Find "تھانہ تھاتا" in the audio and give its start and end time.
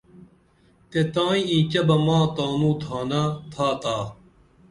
2.81-3.97